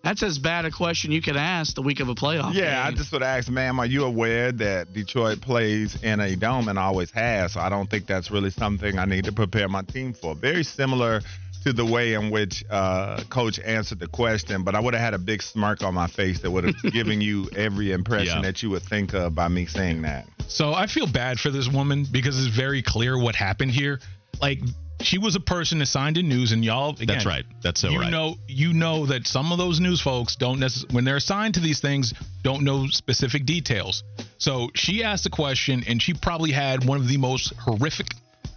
that's 0.05 0.23
as 0.23 0.39
bad 0.39 0.65
a 0.67 0.71
question 0.71 1.11
you 1.11 1.23
could 1.23 1.37
ask 1.37 1.75
the 1.75 1.83
week 1.83 2.01
of 2.01 2.09
a 2.09 2.15
playoff. 2.15 2.55
Yeah, 2.55 2.85
I 2.87 2.93
just 2.93 3.11
would 3.13 3.23
ask, 3.23 3.49
ma'am, 3.51 3.81
are 3.81 3.87
you 3.87 4.05
aware 4.05 4.53
that 4.53 4.93
Detroit 4.93 5.41
plays 5.41 6.01
in 6.03 6.21
a 6.21 6.37
dome 6.37 6.69
and 6.69 6.79
always 6.79 7.11
has? 7.13 7.53
So 7.55 7.61
I 7.61 7.69
don't 7.71 7.89
think 7.91 8.07
that's 8.07 8.31
really 8.31 8.51
something 8.51 8.99
I 8.99 9.07
need 9.07 9.25
to 9.25 9.33
prepare 9.33 9.69
my 9.69 9.83
team 9.83 10.13
for. 10.13 10.35
Very 10.35 10.63
similar 10.63 11.21
to 11.65 11.73
the 11.73 11.85
way 11.87 12.13
in 12.13 12.31
which 12.31 12.63
uh, 12.69 13.23
Coach 13.31 13.59
answered 13.61 13.99
the 13.99 14.07
question, 14.07 14.63
but 14.65 14.75
I 14.75 14.81
would 14.81 14.93
have 14.93 15.03
had 15.03 15.15
a 15.15 15.19
big 15.19 15.43
smirk 15.43 15.83
on 15.83 15.95
my 15.95 16.07
face 16.07 16.41
that 16.43 16.51
would 16.51 16.65
have 16.65 16.75
given 16.93 17.23
you 17.23 17.49
every 17.57 17.91
impression 17.93 18.37
Yeah. 18.37 18.43
that 18.43 18.63
you 18.63 18.69
would 18.71 18.83
think 18.83 19.15
of 19.15 19.35
by 19.35 19.49
me 19.49 19.65
saying 19.65 20.03
that. 20.03 20.27
So 20.47 20.75
I 20.75 20.87
feel 20.87 21.07
bad 21.11 21.41
for 21.41 21.49
this 21.51 21.67
woman 21.67 22.05
because 22.13 22.39
it's 22.39 22.55
very 22.55 22.83
clear 22.83 23.19
what 23.19 23.35
happened 23.35 23.71
here. 23.71 23.99
Like 24.43 24.59
she 25.05 25.19
was 25.19 25.37
a 25.37 25.41
person 25.41 25.83
assigned 25.83 26.17
to 26.17 26.23
news, 26.23 26.53
and 26.53 26.65
y'all. 26.65 26.91
Again, 26.91 27.07
That's 27.07 27.27
right. 27.27 27.45
That's 27.63 27.81
so 27.81 27.89
right. 27.89 27.95
you 27.95 28.01
right. 28.01 28.11
know, 28.11 28.37
you 28.49 28.73
know 28.73 29.07
that 29.07 29.27
some 29.27 29.53
of 29.53 29.59
those 29.59 29.81
news 29.81 30.01
folks 30.01 30.37
don't 30.37 30.59
necessarily, 30.61 30.95
when 30.95 31.05
they're 31.05 31.17
assigned 31.17 31.55
to 31.55 31.61
these 31.61 31.81
things, 31.81 32.15
don't 32.43 32.63
know 32.63 32.87
specific 32.89 33.47
details. 33.47 34.03
So 34.39 34.71
she 34.75 35.05
asked 35.05 35.27
a 35.27 35.31
question, 35.31 35.85
and 35.87 36.01
she 36.01 36.15
probably 36.15 36.53
had 36.53 36.85
one 36.85 36.99
of 36.99 37.09
the 37.09 37.17
most 37.17 37.55
horrific 37.55 38.09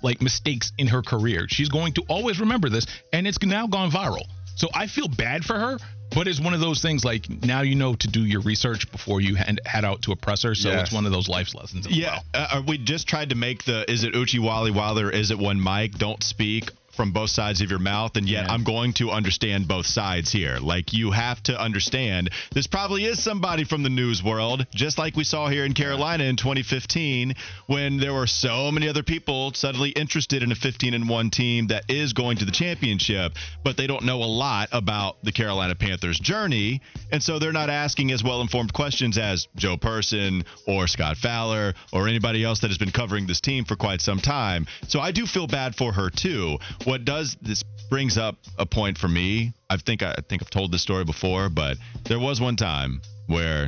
like 0.02 0.22
mistakes 0.22 0.72
in 0.78 0.88
her 0.88 1.02
career. 1.02 1.48
She's 1.50 1.70
going 1.70 1.94
to 1.94 2.04
always 2.08 2.40
remember 2.40 2.70
this, 2.70 2.86
and 3.14 3.28
it's 3.28 3.42
now 3.42 3.68
gone 3.68 3.92
viral. 3.92 4.26
So 4.58 4.68
I 4.74 4.88
feel 4.88 5.08
bad 5.08 5.46
for 5.46 5.58
her, 5.58 5.78
but 6.14 6.28
it's 6.28 6.40
one 6.42 6.54
of 6.56 6.60
those 6.60 6.82
things 6.82 7.06
like 7.06 7.30
now 7.30 7.62
you 7.62 7.76
know 7.76 7.94
to 7.94 8.08
do 8.08 8.22
your 8.26 8.42
research 8.42 8.92
before 8.92 9.22
you 9.22 9.36
head, 9.36 9.60
head 9.66 9.86
out 9.86 10.02
to 10.04 10.12
oppress 10.12 10.44
her. 10.44 10.56
So 10.56 10.70
Yes. 10.70 10.88
it's 10.88 10.92
one 10.92 11.06
of 11.06 11.12
those 11.12 11.30
life 11.30 11.54
lessons 11.54 11.86
as 11.86 11.96
Yeah, 11.96 12.20
well. 12.34 12.48
uh, 12.52 12.62
we 12.68 12.80
just 12.80 13.08
tried 13.08 13.30
to 13.30 13.36
make 13.36 13.64
the 13.66 13.90
is 13.90 14.04
it 14.04 14.14
Oochie 14.14 14.40
Wally 14.40 14.72
or 14.72 15.12
is 15.12 15.30
it 15.32 15.38
one 15.38 15.62
mic? 15.62 15.94
Don't 16.00 16.24
speak 16.24 16.72
from 16.98 17.12
both 17.12 17.30
sides 17.30 17.62
of 17.62 17.70
your 17.70 17.80
mouth, 17.80 18.18
and 18.18 18.28
yet 18.28 18.46
Yeah. 18.46 18.54
I'm 18.54 18.64
going 18.64 18.94
to 18.94 19.12
understand 19.12 19.68
both 19.68 19.86
sides 19.86 20.32
here. 20.32 20.58
Like 20.60 20.92
you 20.92 21.12
have 21.12 21.42
to 21.44 21.60
understand 21.60 22.30
this 22.54 22.68
probably 22.68 23.06
is 23.06 23.24
somebody 23.24 23.64
from 23.64 23.84
the 23.84 23.90
news 23.90 24.24
world, 24.24 24.66
just 24.74 24.98
like 24.98 25.16
we 25.16 25.24
saw 25.24 25.48
here 25.48 25.64
in 25.64 25.74
Carolina 25.74 26.26
in 26.26 26.36
2015 26.36 27.36
when 27.68 27.98
there 27.98 28.14
were 28.14 28.28
so 28.28 28.72
many 28.72 28.90
other 28.90 29.04
people 29.04 29.54
suddenly 29.54 29.92
interested 29.92 30.44
in 30.44 30.52
a 30.52 30.56
15 30.56 30.94
and 30.94 31.08
1 31.08 31.30
team 31.30 31.68
that 31.68 31.84
is 31.88 32.14
going 32.14 32.38
to 32.38 32.46
the 32.46 32.52
championship, 32.52 33.34
but 33.64 33.78
they 33.78 33.88
don't 33.88 34.04
know 34.04 34.24
a 34.24 34.26
lot 34.26 34.70
about 34.72 35.24
the 35.24 35.32
Carolina 35.32 35.76
Panthers 35.76 36.20
journey, 36.20 36.82
and 37.12 37.22
so 37.22 37.38
they're 37.40 37.52
not 37.52 37.70
asking 37.70 38.12
as 38.12 38.24
well-informed 38.24 38.74
questions 38.74 39.18
as 39.18 39.48
Joe 39.56 39.78
Person 39.78 40.44
or 40.66 40.88
Scott 40.88 41.18
Fowler 41.18 41.76
or 41.94 42.08
anybody 42.08 42.44
else 42.44 42.60
that 42.62 42.70
has 42.70 42.78
been 42.78 42.92
covering 42.92 43.28
this 43.28 43.42
team 43.42 43.66
for 43.66 43.76
quite 43.76 44.02
some 44.02 44.20
time. 44.20 44.66
So 44.88 45.00
I 45.00 45.12
do 45.12 45.26
feel 45.26 45.48
bad 45.48 45.76
for 45.76 45.92
her 45.94 46.10
too. 46.10 46.58
What 46.88 47.04
does 47.04 47.36
this 47.42 47.64
brings 47.90 48.18
up 48.18 48.38
a 48.58 48.66
point 48.66 48.98
for 48.98 49.10
me? 49.10 49.52
I 49.70 49.76
think 49.76 50.04
I 50.04 50.16
think 50.30 50.42
I've 50.42 50.50
told 50.50 50.72
this 50.72 50.82
story 50.82 51.04
before, 51.04 51.50
but 51.50 51.76
there 52.06 52.18
was 52.18 52.40
one 52.40 52.56
time 52.56 53.02
where 53.26 53.68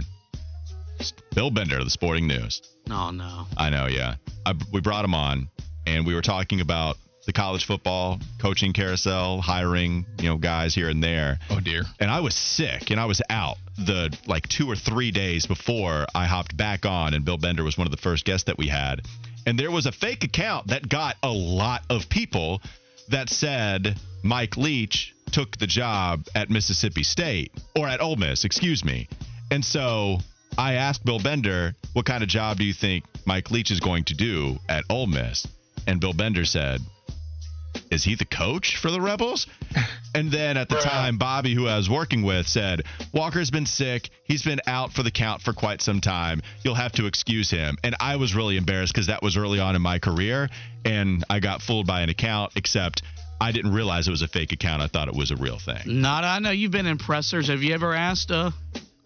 Bill 1.36 1.52
Bender 1.52 1.80
of 1.80 1.84
the 1.84 1.90
Sporting 1.90 2.28
News. 2.28 2.62
Oh 2.90 3.12
no. 3.12 3.46
I 3.58 3.72
know, 3.72 3.88
yeah. 3.88 4.16
I, 4.46 4.54
we 4.72 4.80
brought 4.80 5.04
him 5.04 5.14
on, 5.14 5.50
and 5.86 6.08
we 6.08 6.16
were 6.16 6.22
talking 6.22 6.62
about 6.62 6.96
the 7.26 7.34
college 7.34 7.66
football 7.66 8.22
coaching 8.40 8.72
carousel, 8.72 9.42
hiring 9.42 10.06
you 10.22 10.30
know 10.30 10.38
guys 10.38 10.74
here 10.74 10.88
and 10.88 11.04
there. 11.04 11.40
Oh 11.50 11.60
dear. 11.60 11.84
And 12.00 12.10
I 12.10 12.22
was 12.22 12.36
sick, 12.36 12.90
and 12.90 13.02
I 13.02 13.06
was 13.06 13.22
out 13.30 13.58
the 13.78 14.18
like 14.28 14.48
two 14.48 14.72
or 14.72 14.78
three 14.78 15.12
days 15.12 15.46
before 15.46 16.06
I 16.16 16.26
hopped 16.26 16.56
back 16.56 16.86
on, 16.86 17.14
and 17.14 17.26
Bill 17.26 17.38
Bender 17.38 17.66
was 17.66 17.78
one 17.78 17.86
of 17.86 17.92
the 17.92 17.98
first 17.98 18.24
guests 18.24 18.46
that 18.46 18.58
we 18.58 18.70
had. 18.70 19.02
And 19.46 19.60
there 19.60 19.72
was 19.72 19.88
a 19.88 19.92
fake 19.92 20.24
account 20.24 20.68
that 20.68 20.88
got 20.88 21.18
a 21.22 21.32
lot 21.32 21.84
of 21.90 22.08
people 22.08 22.62
that 23.10 23.30
said 23.30 24.00
Mike 24.24 24.58
Leach 24.58 25.13
took 25.32 25.58
the 25.58 25.68
job 25.68 26.28
at 26.36 26.50
Mississippi 26.50 27.04
State 27.04 27.51
or 27.75 27.88
at 27.88 28.01
Ole 28.01 28.16
Miss, 28.16 28.46
excuse 28.46 28.84
me. 28.84 29.08
And 29.51 29.63
so 29.63 30.20
I 30.58 30.74
asked 30.74 31.06
Bill 31.06 31.20
Bender, 31.20 31.75
what 31.94 32.06
kind 32.06 32.24
of 32.24 32.30
job 32.30 32.58
do 32.58 32.63
you 32.63 32.74
think 32.74 33.06
Mike 33.25 33.51
Leach 33.51 33.72
is 33.72 33.80
going 33.80 34.04
to 34.06 34.13
do 34.13 34.58
at 34.68 34.84
Ole 34.89 35.08
Miss? 35.08 35.48
And 35.88 36.00
Bill 36.00 36.13
Bender 36.13 36.46
said, 36.46 36.82
is 37.91 38.03
he 38.03 38.15
the 38.15 38.25
coach 38.25 38.77
for 38.77 38.91
the 38.91 39.01
Rebels? 39.01 39.48
And 40.15 40.31
then 40.31 40.58
at 40.58 40.69
the 40.69 40.77
time, 40.77 41.19
Bobby, 41.19 41.53
who 41.53 41.67
I 41.67 41.77
was 41.77 41.88
working 41.88 42.24
with, 42.24 42.48
said, 42.48 42.81
Walker's 43.13 43.51
been 43.51 43.67
sick. 43.67 44.10
He's 44.24 44.41
been 44.41 44.60
out 44.65 44.91
for 44.91 45.03
the 45.03 45.12
count 45.12 45.43
for 45.43 45.53
quite 45.53 45.84
some 45.84 46.01
time. 46.01 46.41
You'll 46.63 46.74
have 46.74 46.93
to 46.93 47.05
excuse 47.05 47.51
him. 47.51 47.77
And 47.84 47.96
I 48.00 48.15
was 48.15 48.34
really 48.34 48.58
embarrassed 48.58 48.91
because 48.91 49.05
that 49.05 49.22
was 49.22 49.38
early 49.38 49.60
on 49.60 49.75
in 49.75 49.84
my 49.84 50.00
career. 50.00 50.50
And 50.84 51.24
I 51.29 51.39
got 51.39 51.62
fooled 51.62 51.86
by 51.86 52.01
an 52.01 52.10
account, 52.10 52.53
except 52.55 53.03
I 53.39 53.51
didn't 53.51 53.72
realize 53.72 54.08
it 54.08 54.12
was 54.12 54.24
a 54.24 54.27
fake 54.27 54.51
account. 54.51 54.81
I 54.81 54.88
thought 54.88 55.10
it 55.10 55.15
was 55.15 55.29
a 55.29 55.36
real 55.36 55.60
thing. 55.60 56.01
Not. 56.01 56.24
I 56.24 56.39
know 56.39 56.50
you've 56.50 56.72
been 56.72 56.88
in 56.88 56.98
pressers. 56.98 57.48
Have 57.50 57.62
you 57.62 57.75
ever 57.75 57.93
asked 57.93 58.31
a 58.31 58.51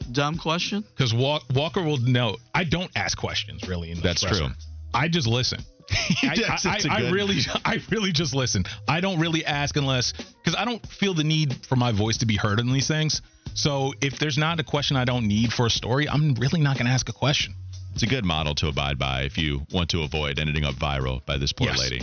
dumb 0.10 0.38
question? 0.38 0.86
Because 0.96 1.14
Walker 1.14 1.84
will 1.84 1.98
know. 1.98 2.38
I 2.56 2.64
don't 2.64 2.92
ask 2.96 3.18
questions 3.18 3.68
really. 3.68 3.92
In 3.92 3.98
the 3.98 4.04
That's 4.04 4.24
presser. 4.24 4.46
true. 4.46 4.54
I 4.94 5.10
just 5.10 5.28
listen. 5.28 5.60
I, 6.24 6.58
I- 6.64 6.80
I- 6.90 7.06
I 7.08 7.10
really, 7.12 7.40
I 7.66 7.80
really 7.90 8.12
just 8.12 8.34
listen. 8.36 8.64
I 8.88 9.00
don't 9.02 9.20
really 9.20 9.46
ask 9.46 9.76
unless 9.78 10.14
because 10.14 10.56
I 10.58 10.66
don't 10.66 10.86
feel 10.88 11.14
the 11.14 11.24
need 11.24 11.66
for 11.68 11.76
my 11.76 11.92
voice 11.92 12.18
to 12.20 12.26
be 12.26 12.36
heard 12.38 12.60
in 12.60 12.72
these 12.72 12.88
things. 12.88 13.22
So 13.54 13.94
if 14.02 14.18
there's 14.20 14.38
not 14.38 14.60
a 14.60 14.64
question 14.64 14.98
I 14.98 15.06
don't 15.06 15.28
need 15.28 15.54
for 15.54 15.66
a 15.68 15.70
story, 15.70 16.10
I'm 16.10 16.34
really 16.36 16.62
not 16.62 16.76
going 16.78 16.88
to 16.88 16.92
ask 16.92 17.08
a 17.10 17.14
question. 17.14 17.54
It's 17.94 18.02
a 18.04 18.08
good 18.08 18.26
model 18.26 18.56
to 18.56 18.68
abide 18.68 18.98
by 18.98 19.22
if 19.24 19.38
you 19.38 19.62
want 19.72 19.90
to 19.92 20.02
avoid 20.02 20.40
ending 20.40 20.64
up 20.64 20.74
viral 20.76 21.24
by 21.26 21.38
this 21.38 21.54
poor 21.54 21.68
Yes. 21.68 21.80
lady. 21.80 22.02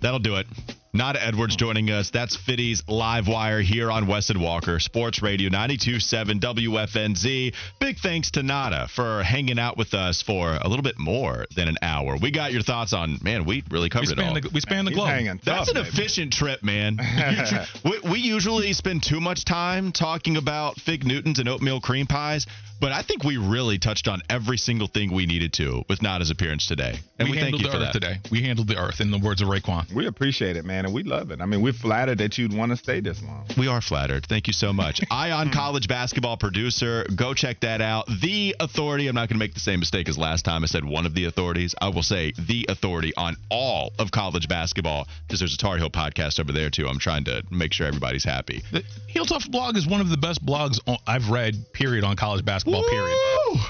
That'll 0.00 0.18
do 0.18 0.36
it. 0.36 0.46
Nada 0.92 1.24
Edwards 1.24 1.54
joining 1.54 1.88
us. 1.90 2.10
That's 2.10 2.34
Fiddy's 2.34 2.82
Live 2.88 3.28
Wire 3.28 3.60
here 3.60 3.92
on 3.92 4.08
Wes 4.08 4.28
and 4.28 4.40
Walker, 4.42 4.80
Sports 4.80 5.22
Radio 5.22 5.48
92.7 5.48 6.40
WFNZ. 6.40 7.54
Big 7.78 7.96
thanks 7.98 8.32
to 8.32 8.42
Nada 8.42 8.88
for 8.88 9.22
hanging 9.22 9.60
out 9.60 9.76
with 9.76 9.94
us 9.94 10.20
for 10.20 10.58
a 10.60 10.66
little 10.66 10.82
bit 10.82 10.98
more 10.98 11.46
than 11.54 11.68
an 11.68 11.76
hour. 11.80 12.16
We 12.20 12.32
got 12.32 12.52
your 12.52 12.62
thoughts 12.62 12.92
on, 12.92 13.18
man, 13.22 13.44
we 13.44 13.62
really 13.70 13.84
We 13.84 13.88
covered 13.90 14.10
it 14.10 14.18
all. 14.18 14.34
the, 14.34 14.50
we 14.52 14.60
span 14.60 14.84
the 14.84 14.90
He's 14.90 14.96
globe. 14.98 15.10
hanging 15.10 15.40
That's 15.44 15.66
tough, 15.66 15.68
an 15.68 15.74
baby. 15.74 15.88
efficient 15.90 16.32
trip, 16.32 16.64
man. 16.64 16.98
we, 17.84 18.00
we 18.10 18.18
usually 18.18 18.72
spend 18.72 19.04
too 19.04 19.20
much 19.20 19.44
time 19.44 19.92
talking 19.92 20.36
about 20.36 20.74
fig 20.80 21.06
Newtons 21.06 21.38
and 21.38 21.48
oatmeal 21.48 21.80
cream 21.80 22.06
pies, 22.08 22.46
but 22.80 22.92
I 22.92 23.02
think 23.02 23.24
we 23.24 23.36
really 23.36 23.78
touched 23.78 24.08
on 24.08 24.22
every 24.28 24.56
single 24.56 24.88
thing 24.88 25.12
we 25.12 25.26
needed 25.26 25.52
to 25.54 25.84
with 25.88 26.02
Nada's 26.02 26.30
appearance 26.30 26.66
today. 26.66 26.98
And 27.18 27.28
we, 27.28 27.32
we, 27.32 27.40
thank 27.40 27.54
handled 27.54 27.62
you 27.62 27.66
the 27.66 27.72
for 27.72 27.76
earth 27.76 27.92
that. 27.92 28.00
today. 28.00 28.18
We 28.30 28.42
handled 28.42 28.68
the 28.68 28.78
earth, 28.78 29.00
in 29.00 29.10
the 29.10 29.18
words 29.18 29.42
of 29.42 29.48
Raekwon. 29.48 29.92
We 29.92 30.06
appreciate 30.06 30.56
it, 30.56 30.64
man, 30.64 30.86
and 30.86 30.94
we 30.94 31.02
love 31.02 31.30
it. 31.30 31.40
I 31.40 31.46
mean, 31.46 31.60
we're 31.60 31.72
flattered 31.72 32.18
that 32.18 32.38
you'd 32.38 32.56
want 32.56 32.70
to 32.70 32.76
stay 32.76 33.00
this 33.00 33.22
long. 33.22 33.46
We 33.58 33.68
are 33.68 33.80
flattered. 33.80 34.26
Thank 34.26 34.46
you 34.46 34.52
so 34.52 34.72
much. 34.72 35.00
Eye 35.10 35.30
on 35.30 35.50
College 35.50 35.88
basketball 35.88 36.36
producer. 36.36 37.06
Go 37.14 37.34
check 37.34 37.60
that 37.60 37.80
out. 37.80 38.06
The 38.06 38.56
authority. 38.60 39.08
I'm 39.08 39.14
not 39.14 39.28
going 39.28 39.38
to 39.38 39.44
make 39.44 39.54
the 39.54 39.60
same 39.60 39.80
mistake 39.80 40.08
as 40.08 40.16
last 40.16 40.44
time. 40.44 40.62
I 40.62 40.66
said 40.66 40.84
one 40.84 41.06
of 41.06 41.14
the 41.14 41.26
authorities. 41.26 41.74
I 41.80 41.88
will 41.88 42.02
say 42.02 42.32
the 42.38 42.66
authority 42.68 43.12
on 43.16 43.36
all 43.50 43.92
of 43.98 44.10
college 44.10 44.48
basketball 44.48 45.06
because 45.26 45.40
there's 45.40 45.54
a 45.54 45.58
Tar 45.58 45.76
Heel 45.76 45.90
podcast 45.90 46.40
over 46.40 46.52
there 46.52 46.70
too. 46.70 46.86
I'm 46.88 46.98
trying 46.98 47.24
to 47.24 47.42
make 47.50 47.72
sure 47.72 47.86
everybody's 47.86 48.24
happy. 48.24 48.62
The 48.72 48.84
Heel 49.06 49.24
Tough 49.24 49.50
blog 49.50 49.76
is 49.76 49.86
one 49.86 50.00
of 50.00 50.08
the 50.08 50.16
best 50.16 50.44
blogs 50.44 50.78
I've 51.06 51.28
read. 51.30 51.72
Period 51.72 52.04
on 52.04 52.16
college 52.16 52.44
basketball. 52.44 52.69
Period. 52.72 53.16
Woo! 53.48 53.60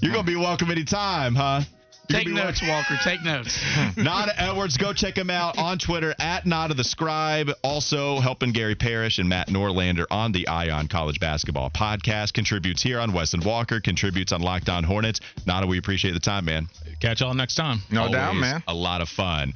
You're 0.00 0.12
going 0.12 0.24
to 0.26 0.30
be 0.30 0.36
welcome 0.36 0.70
anytime, 0.70 1.34
huh? 1.34 1.62
You're 2.10 2.18
Take 2.18 2.26
gonna 2.28 2.40
be 2.40 2.44
notes, 2.44 2.62
Walker. 2.66 2.96
Take 3.04 3.22
notes. 3.22 3.56
Nada 3.96 4.32
Edwards, 4.36 4.76
go 4.76 4.92
check 4.92 5.16
him 5.16 5.30
out 5.30 5.56
on 5.58 5.78
Twitter 5.78 6.12
at 6.18 6.44
Nada 6.44 6.74
the 6.74 6.82
Scribe. 6.82 7.50
Also 7.62 8.18
helping 8.18 8.50
Gary 8.52 8.74
Parrish 8.74 9.20
and 9.20 9.28
Matt 9.28 9.46
Norlander 9.48 10.06
on 10.10 10.32
the 10.32 10.48
Eye 10.48 10.70
on 10.70 10.88
College 10.88 11.20
Basketball 11.20 11.70
Podcast. 11.70 12.32
Contributes 12.32 12.82
here 12.82 12.98
on 12.98 13.12
Wes 13.12 13.32
and 13.34 13.44
Walker. 13.44 13.80
Contributes 13.80 14.32
on 14.32 14.40
Locked 14.40 14.68
On 14.68 14.82
Hornets. 14.82 15.20
Nada, 15.46 15.68
we 15.68 15.78
appreciate 15.78 16.12
the 16.12 16.20
time, 16.20 16.46
man. 16.46 16.66
Catch 17.00 17.20
y'all 17.20 17.32
next 17.32 17.54
time. 17.54 17.78
No 17.92 18.10
doubt, 18.10 18.34
man. 18.34 18.64
A 18.66 18.74
lot 18.74 19.02
of 19.02 19.08
fun. 19.08 19.52